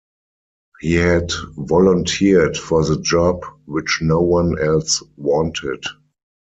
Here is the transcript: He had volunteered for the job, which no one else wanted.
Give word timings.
He 0.79 0.93
had 0.95 1.29
volunteered 1.55 2.57
for 2.57 2.83
the 2.83 2.99
job, 3.01 3.43
which 3.67 3.99
no 4.01 4.19
one 4.19 4.57
else 4.57 5.03
wanted. 5.15 5.83